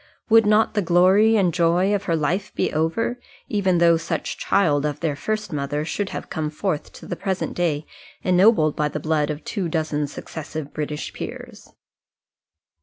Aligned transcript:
Would 0.29 0.47
not 0.47 0.73
the 0.73 0.81
glory 0.81 1.35
and 1.35 1.53
joy 1.53 1.93
of 1.93 2.05
her 2.05 2.15
life 2.15 2.51
be 2.55 2.73
over, 2.73 3.19
even 3.47 3.77
though 3.77 3.97
such 3.97 4.35
child 4.39 4.83
of 4.83 4.99
their 4.99 5.15
first 5.15 5.53
mother 5.53 5.85
should 5.85 6.09
have 6.09 6.27
come 6.27 6.49
forth 6.49 6.91
to 6.93 7.05
the 7.05 7.15
present 7.15 7.53
day 7.53 7.85
ennobled 8.23 8.75
by 8.75 8.87
the 8.87 8.99
blood 8.99 9.29
of 9.29 9.43
two 9.43 9.69
dozen 9.69 10.07
successive 10.07 10.73
British 10.73 11.13
peers? 11.13 11.69